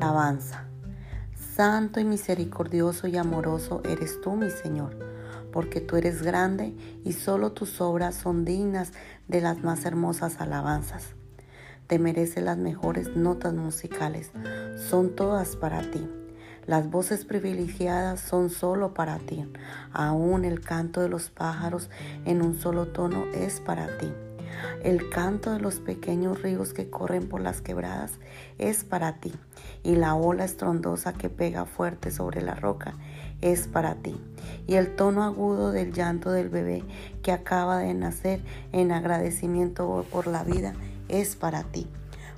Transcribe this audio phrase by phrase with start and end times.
[0.00, 0.64] Alabanza.
[1.56, 4.96] Santo y misericordioso y amoroso eres tú, mi Señor,
[5.52, 6.72] porque tú eres grande
[7.04, 8.92] y solo tus obras son dignas
[9.26, 11.14] de las más hermosas alabanzas.
[11.88, 14.30] Te mereces las mejores notas musicales,
[14.88, 16.08] son todas para ti.
[16.66, 19.50] Las voces privilegiadas son solo para ti.
[19.92, 21.90] Aún el canto de los pájaros
[22.24, 24.12] en un solo tono es para ti.
[24.82, 28.12] El canto de los pequeños ríos que corren por las quebradas
[28.58, 29.32] es para ti,
[29.82, 32.94] y la ola estrondosa que pega fuerte sobre la roca
[33.40, 34.16] es para ti,
[34.66, 36.84] y el tono agudo del llanto del bebé
[37.22, 38.40] que acaba de nacer
[38.72, 40.74] en agradecimiento por la vida
[41.08, 41.86] es para ti.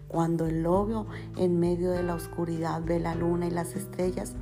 [0.08, 1.06] Cuando el lobo
[1.36, 4.34] en medio de la oscuridad ve la luna y las estrellas,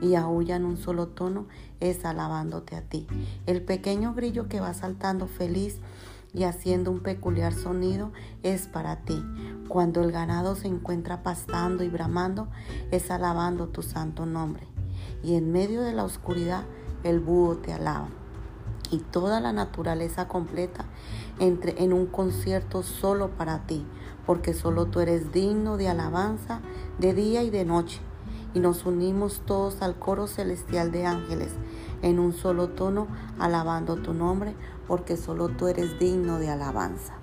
[0.00, 1.46] y aúlla en un solo tono
[1.78, 3.06] es alabándote a ti.
[3.46, 5.78] El pequeño grillo que va saltando feliz
[6.34, 9.22] y haciendo un peculiar sonido es para ti.
[9.68, 12.48] Cuando el ganado se encuentra pastando y bramando,
[12.90, 14.66] es alabando tu santo nombre.
[15.22, 16.64] Y en medio de la oscuridad,
[17.04, 18.08] el búho te alaba.
[18.90, 20.84] Y toda la naturaleza completa
[21.38, 23.86] entre en un concierto solo para ti,
[24.26, 26.60] porque solo tú eres digno de alabanza
[26.98, 28.00] de día y de noche.
[28.54, 31.52] Y nos unimos todos al coro celestial de ángeles
[32.02, 33.06] en un solo tono,
[33.38, 34.54] alabando tu nombre,
[34.86, 37.14] porque solo tú eres digno de alabanza.